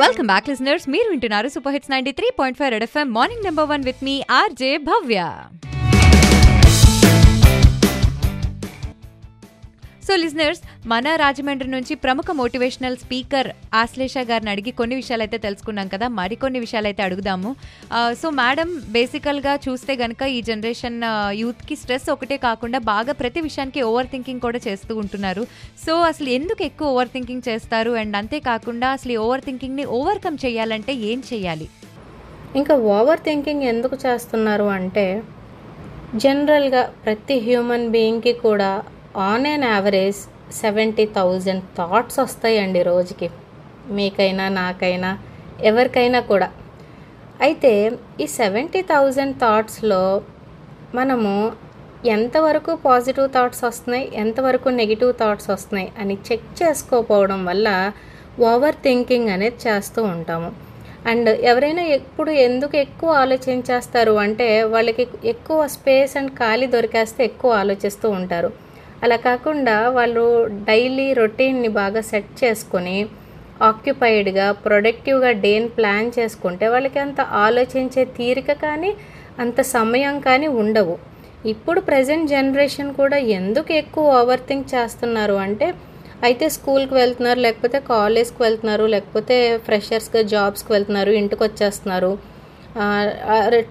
Welcome 0.00 0.28
back 0.30 0.48
listeners 0.48 0.86
మీరు 0.88 1.08
వింటున్నారు 1.10 1.48
super 1.48 1.74
hits 1.74 1.90
ninety 1.92 2.12
three 2.18 2.28
point 2.38 2.58
five 2.58 2.70
red 2.72 2.84
FM 2.86 3.08
morning 3.12 3.44
number 3.44 3.66
one 3.66 3.82
with 3.84 4.02
me 4.04 4.14
RJ 4.36 4.70
Bhavya 4.86 5.20
so 10.02 10.12
listeners 10.16 10.60
మన 10.86 11.08
రాజమండ్రి 11.20 11.68
నుంచి 11.72 11.94
ప్రముఖ 12.02 12.30
motivational 12.38 12.96
speaker 12.96 13.48
Ashlesha 13.74 14.14
గారిని 14.30 14.50
అడిగి 14.52 14.72
కొన్ని 14.72 14.94
విషయాలు 14.96 15.22
అయితే 15.22 15.38
తెలుసుకున్నాం 15.38 15.88
కదా 15.88 16.06
మరికొన్ని 16.14 16.60
విషయాలు 16.60 16.88
అయితే 16.90 17.02
అడుగుదాము 17.06 17.50
సో 18.20 18.30
మేడం 18.38 18.70
బేసికల్గా 18.94 19.54
చూస్తే 19.64 19.94
గనక 20.00 20.22
ఈ 20.32 20.38
జనరేషన్ 20.42 20.96
యూత్కి 21.36 21.76
స్ట్రెస్ 21.76 22.08
ఒకటే 22.10 22.36
కాకుండా 22.44 22.78
బాగా 22.86 23.14
ప్రతి 23.20 23.40
విషయానికి 23.40 23.82
ఓవర్ 23.82 24.08
థింకింగ్ 24.12 24.44
కూడా 24.46 24.60
చేస్తూ 24.66 24.94
ఉంటున్నారు 25.00 25.44
సో 25.84 25.94
అసలు 26.04 26.30
ఎందుకు 26.30 26.64
ఎక్కువ 26.64 26.92
ఓవర్ 26.94 27.12
థింకింగ్ 27.12 27.46
చేస్తారు 27.48 27.92
అండ్ 28.00 28.16
అంతేకాకుండా 28.16 28.90
అసలు 28.92 29.12
ఈ 29.12 29.18
ఓవర్ 29.24 29.44
థింకింగ్ని 29.46 29.86
ఓవర్కమ్ 29.98 30.38
చేయాలంటే 30.44 30.94
ఏం 31.10 31.20
చేయాలి 31.30 31.68
ఇంకా 32.56 32.76
ఓవర్ 32.92 33.20
థింకింగ్ 33.26 33.66
ఎందుకు 33.70 33.98
చేస్తున్నారు 34.04 34.68
అంటే 34.74 35.04
జనరల్గా 36.16 36.82
ప్రతి 37.02 37.36
హ్యూమన్ 37.40 37.86
బీయింగ్కి 37.90 38.32
కూడా 38.40 38.70
on 39.18 39.46
an 39.46 39.64
average 39.64 40.18
seventy 40.60 41.04
thousand 41.16 41.62
thoughts 41.78 42.18
వస్తాయండి 42.20 42.82
రోజుకి. 42.82 43.28
మీకైనా 43.96 44.48
నాకైనా 44.48 45.10
ఎవరికైనా 45.70 46.20
కూడా. 46.20 46.48
అయితే 47.46 47.72
ఈ 48.20 48.26
సెవెంటీ 48.26 48.82
థౌజండ్ 48.92 49.34
థాట్స్లో 49.42 50.22
మనము 50.94 51.34
ఎంతవరకు 52.04 52.72
పాజిటివ్ 52.86 53.28
థాట్స్ 53.36 53.64
వస్తున్నాయి 53.64 54.06
ఎంతవరకు 54.22 54.68
నెగిటివ్ 54.80 55.12
థాట్స్ 55.20 55.50
వస్తున్నాయి 55.50 55.92
అని 55.98 56.18
చెక్ 56.28 56.48
చేసుకోకపోవడం 56.62 57.44
వల్ల 57.50 57.68
ఓవర్ 58.50 58.78
థింకింగ్ 58.86 59.28
అనేది 59.28 59.58
చేస్తూ 59.66 60.02
ఉంటాము. 60.14 60.50
అండ్ 61.10 61.28
ఎవరైనా 61.28 61.82
ఎప్పుడు 61.98 62.30
ఎందుకు 62.30 62.76
ఎక్కువ 62.86 63.10
ఆలోచించేస్తారు 63.24 64.14
అంటే 64.24 64.62
వాళ్ళకి 64.62 65.06
ఎక్కువ 65.24 65.66
స్పేస్ 65.66 66.16
అండ్ 66.16 66.32
ఖాళీ 66.40 66.66
దొరికేస్తే 66.66 67.24
ఎక్కువ 67.24 67.52
ఆలోచిస్తూ 67.52 68.08
ఉంటారు. 68.10 68.69
అలా 69.02 69.16
కాకుండా 69.26 69.76
వాళ్ళు 69.88 70.24
డైలీ 70.68 71.06
రొటీన్ని 71.12 71.70
బాగా 71.80 72.00
సెట్ 72.10 72.32
చేసుకొని 72.42 72.98
ఆక్యుపైడ్గా 73.62 74.46
ప్రొడక్టివ్గా 74.64 75.30
డేని 75.44 75.68
ప్లాన్ 75.68 76.08
చేసుకుంటే 76.18 76.66
వాళ్ళకి 76.68 76.98
అంత 76.98 77.20
ఆలోచించే 77.44 78.02
తీరిక 78.18 78.52
కానీ 78.62 78.90
అంత 79.38 79.60
సమయం 79.76 80.14
కానీ 80.20 80.48
ఉండవు. 80.62 80.94
ఇప్పుడు 81.44 81.80
ప్రజెంట్ 81.80 82.30
జనరేషన్ 82.30 82.90
కూడా 82.94 83.18
ఎందుకు 83.38 83.70
ఎక్కువ 83.72 84.16
ఓవర్ 84.20 84.42
థింక్ 84.48 84.66
చేస్తున్నారు 84.74 85.36
అంటే 85.36 85.68
అయితే 86.24 86.46
స్కూల్కి 86.48 86.94
వెళ్తున్నారు 86.94 87.40
లేకపోతే 87.40 87.78
కాలేజ్కి 87.92 88.40
వెళ్తున్నారు 88.42 88.86
లేకపోతే 88.86 89.36
ఫ్రెషర్స్గా 89.66 90.22
జాబ్స్కి 90.32 90.70
వెళ్తున్నారు 90.72 91.12
ఇంటికి 91.20 91.42
వచ్చేస్తున్నారు 91.44 92.12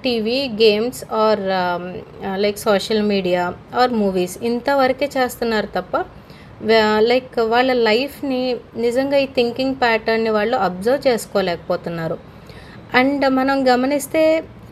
TV 0.05 0.39
games 0.61 1.01
or 1.23 1.41
like 2.43 2.59
social 2.67 3.03
media 3.11 3.43
or 3.81 3.93
movies. 4.01 4.35
ఇంతవరకే 4.49 5.07
చేస్తున్నారు 5.17 5.69
తప్ప 5.77 6.03
లైక్ 7.09 7.35
వాళ్ళ 7.53 7.71
లైఫ్ని 7.89 8.41
నిజంగా 8.85 9.17
ఈ 9.25 9.27
థింకింగ్ 9.37 9.77
ప్యాటర్న్ని 9.83 10.31
వాళ్ళు 10.37 10.57
అబ్జర్వ్ 10.67 11.07
చేసుకోలేకపోతున్నారు. 11.07 12.17
అండ్ 12.99 13.25
మనం 13.39 13.57
గమనిస్తే 13.71 14.23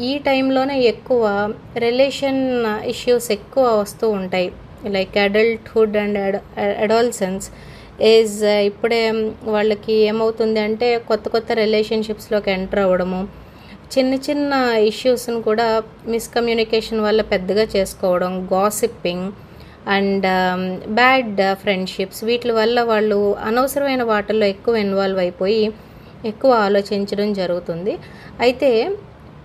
ఈ 0.10 0.12
టైంలోనే 0.28 0.76
ఎక్కువ 0.92 1.24
రిలేషన్ 1.86 2.42
ఇష్యూస్ 2.94 3.28
ఎక్కువ 3.38 3.66
వస్తూ 3.82 4.06
ఉంటాయి. 4.20 4.50
Like 4.96 5.16
adulthood 5.26 5.98
and 6.04 6.20
adolescence 6.84 7.46
age 8.12 8.38
ఇప్పుడే 8.70 9.02
వాళ్ళకి 9.56 9.94
ఏమవుతుంది 10.10 10.60
అంటే 10.68 10.88
కొత్త 11.10 11.28
కొత్త 11.36 11.52
రిలేషన్షిప్స్లోకి 11.64 12.52
ఎంటర్ 12.58 12.82
అవ్వడము 12.84 13.22
చిన్న 13.92 14.14
చిన్న 14.28 14.54
ఇష్యూస్ని 14.92 15.40
కూడా 15.42 15.68
మిస్కమ్యూనికేషన్ 16.06 17.02
వల్ల 17.02 17.22
పెద్దగా 17.34 17.66
చేసుకోవడం 17.76 18.34
గాసిప్పింగ్ 18.54 19.28
అండ్ 19.88 20.26
బ్యాడ్ 20.90 21.42
ఫ్రెండ్షిప్స్ 21.62 22.22
వీటి 22.24 22.52
వల్ల 22.52 22.82
వాళ్ళు 22.84 23.20
అనవసరమైన 23.40 24.04
వాటిల్లో 24.04 24.46
ఎక్కువ 24.46 24.76
ఇన్వాల్వ్ 24.76 25.20
అయిపోయి 25.20 25.64
ఎక్కువ 26.26 26.52
ఆలోచించడం 26.66 27.30
జరుగుతుంది. 27.34 27.94
అయితే 28.42 28.72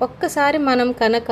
ఒక్కసారి 0.03 0.59
మనం 0.71 0.89
కనుక 1.03 1.31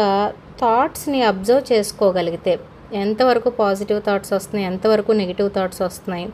థాట్స్ని 0.61 1.21
అబ్జర్వ్ 1.23 1.65
చేసుకోగలిగితే 1.73 2.55
ఎంతవరకు 2.95 3.49
పాజిటివ్ 3.63 4.01
థాట్స్ 4.07 4.33
వస్తున్నాయి 4.33 4.67
ఎంతవరకు 4.67 5.13
నెగిటివ్ 5.13 5.51
థాట్స్ 5.57 5.83
వస్తున్నాయి 5.83 6.27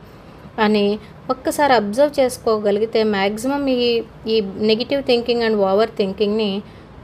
అని 0.57 0.85
ఒక్కసారి 1.29 1.73
అబ్జర్వ్ 1.73 2.13
చేసుకోగలిగితే 2.19 2.99
మ్యాక్సిమం 3.15 3.63
ఈ 3.77 3.89
ఈ 4.25 4.37
నెగిటివ్ 4.69 5.01
థింకింగ్ 5.03 5.43
అండ్ 5.43 5.59
ఓవర్ 5.61 5.91
థింకింగ్ని 5.97 6.51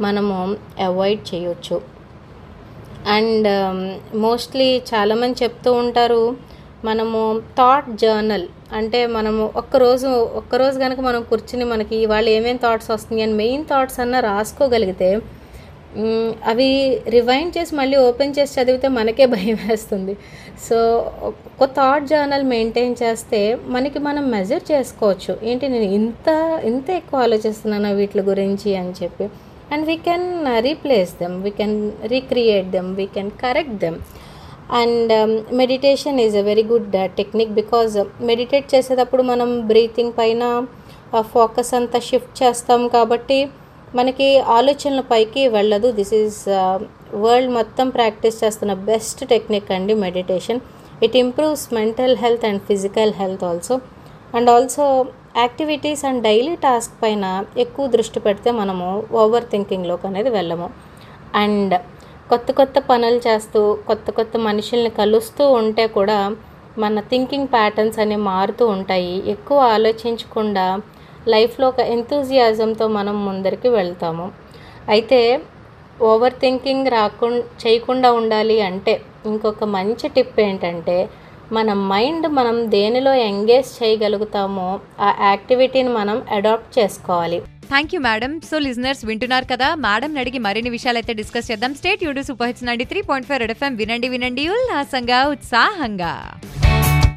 మనము 0.02 0.38
అవాయిడ్ 0.80 1.24
చేయొచ్చు. 1.34 1.78
అండ్ 3.08 3.48
మోస్ట్లీ 4.26 4.70
um, 4.76 4.86
చాలామంది 4.92 5.36
చెప్తూ 5.44 5.70
ఉంటారు 5.74 6.24
మనము 6.84 7.20
థాట్ 7.58 7.90
జర్నల్ 8.02 8.48
అంటే 8.72 9.00
మనము 9.08 9.44
ఒక్కరోజు 9.56 10.10
ఒక్కరోజు 10.36 10.78
కనుక 10.80 11.00
మనం 11.00 11.22
కూర్చుని 11.24 11.66
మనకి 11.66 11.96
ఇవాళ 11.96 12.26
ఏమేమి 12.30 12.62
థాట్స్ 12.64 12.90
వస్తున్నాయి 12.92 13.26
అని 13.28 13.36
మెయిన్ 13.36 13.66
థాట్స్ 13.66 14.00
అన్న 14.00 14.20
రాసుకోగలిగితే 14.20 15.10
అవి 16.52 16.68
రివైండ్ 17.16 17.52
చేసి 17.58 17.74
మళ్ళీ 17.76 17.98
ఓపెన్ 18.08 18.36
చేసి 18.38 18.54
చదివితే 18.60 18.88
మనకే 18.98 19.26
భయం 19.36 19.58
వేస్తుంది. 19.68 20.14
సో 20.68 20.78
ఒక 21.62 21.70
థాట్ 21.78 22.10
జర్నల్ 22.12 22.46
మెయింటైన్ 22.54 22.96
చేస్తే 23.04 23.42
మనకి 23.76 24.00
మనం 24.00 24.26
మెజర్ 24.36 24.64
చేసుకోవచ్చు. 24.72 25.34
ఏంటి 25.50 25.68
నేను 25.74 25.90
ఇంత 26.00 26.30
ఇంత 26.72 26.90
ఎక్కువ 27.02 27.26
ఆలోచిస్తున్నాను 27.28 27.92
వీటి 27.96 28.26
గురించి 28.32 28.72
అని 28.82 28.94
చెప్పి. 29.02 29.28
And 29.74 29.86
we 29.92 29.98
can 30.08 30.28
replace 30.70 31.14
them 31.22 31.38
we 31.44 31.52
can 31.62 31.78
recreate 32.14 32.68
them 32.72 32.92
we 32.96 33.08
can 33.16 33.32
correct 33.44 33.78
them 33.86 34.00
and 34.82 35.12
meditation 35.62 36.20
is 36.26 36.36
a 36.38 36.44
very 36.50 36.64
good 36.72 36.94
technique 37.18 37.52
because 37.54 37.96
meditate 38.30 38.68
చేసేటప్పుడు 38.74 39.24
మనం 39.24 39.50
బ్రీతింగ్ 39.68 40.14
పైన 40.20 40.44
uh, 41.14 41.24
ఫోకస్ 41.34 41.72
అంతా 41.80 42.00
షిఫ్ట్ 42.00 42.36
చేస్తాం 42.44 42.82
కాబట్టి 42.88 43.40
మనకి 43.96 44.28
ఆలోచనల 44.58 45.02
పైకి 45.14 45.42
వెళ్ళదు. 45.48 45.90
దిస్ 45.92 46.14
ఈజ్ 46.22 46.38
వరల్డ్ 47.24 47.52
మొత్తం 47.54 47.88
ప్రాక్టీస్ 47.90 48.38
చేస్తున్న 48.44 48.74
బెస్ట్ 48.92 49.22
టెక్నిక్ 49.34 49.72
అండి 49.72 49.94
meditation 50.06 50.62
it 51.06 51.18
improves 51.24 51.66
mental 51.74 52.16
health 52.18 52.46
and 52.46 52.62
physical 52.62 53.14
health 53.14 53.44
also 53.50 53.76
and 54.36 54.50
also 54.50 54.86
activities 55.38 56.04
and 56.06 56.24
daily 56.24 56.56
task 56.56 56.96
పైన 57.04 57.26
ఎక్కువ 57.58 57.88
దృష్టి 57.88 58.20
పెడితే 58.20 58.50
మనము 58.52 58.88
ఓవర్ 59.22 59.46
థింకింగ్లోకి 59.52 60.06
అనేది 60.08 60.30
వెళ్ళము. 60.30 60.68
అండ్ 61.36 61.74
కొత్త 62.30 62.52
కొత్త 62.52 62.80
పనులు 62.90 63.20
చేస్తూ 63.28 63.62
కొత్త 63.88 64.12
కొత్త 64.12 64.38
మనుషుల్ని 64.38 64.90
కలుస్తూ 64.90 65.46
ఉంటే 65.52 65.86
కూడా 65.88 66.18
మన 66.78 67.00
థింకింగ్ 67.00 67.48
ప్యాటర్న్స్ 67.48 68.00
అనేవి 68.00 68.22
మారుతూ 68.22 68.68
ఉంటాయి. 68.68 69.16
ఎక్కువ 69.32 69.58
ఆలోచించకుండా 69.76 70.66
లైఫ్లో 71.28 71.68
ఒక 71.68 71.80
ఎంతూజియాజంతో 71.80 72.88
మనం 72.88 73.26
ముందరికి 73.26 73.70
వెళ్తాము. 73.70 74.32
అయితే 74.90 75.42
ఓవర్ 76.02 76.34
థింకింగ్ 76.34 76.88
రాకుండా 76.88 77.44
చేయకుండా 77.64 78.12
ఉండాలి 78.12 78.62
అంటే 78.62 79.02
ఇంకొక 79.26 79.64
మంచి 79.64 80.08
టిప్ 80.10 80.40
ఏంటంటే 80.40 81.10
మన 81.52 81.74
మైండ్ 81.74 82.28
మనం 82.28 82.70
దేనిలో 82.70 83.14
ఎంగేజ్ 83.14 83.84
చేయగలుగుతామో 83.84 84.80
ఆ 85.00 85.16
యాక్టివిటీని 85.22 85.90
మనం 85.90 86.24
అడాప్ట్ 86.32 86.80
చేసుకోవాలి. 86.80 87.42
Thank 87.68 87.96
you 87.96 88.02
madam 88.02 88.40
so 88.50 88.60
listeners 88.60 89.06
వింటున్నారు 89.06 89.46
కదా? 89.46 89.76
మేడం 89.76 90.18
అడిగి 90.18 90.40
మరిన్ని 90.40 90.70
విషయాలు 90.70 90.98
అయితే 90.98 91.14
డిస్కస్ 91.14 91.52
చేద్దాం 91.52 91.74
stay 91.74 92.04
యూడు 92.04 92.22
super 92.22 92.48
hits 92.48 92.64
ninety 92.64 92.86
three 92.86 93.02
point 93.02 93.28
five 93.28 93.40
red 93.40 93.52
FM 93.52 93.76
వినండి 93.76 94.10
వినండి. 94.10 94.50
ఉల్లాసంగా 94.50 95.28
ఉత్సాహంగా. 95.28 96.40